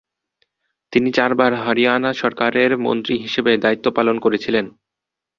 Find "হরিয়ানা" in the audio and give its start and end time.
1.63-2.11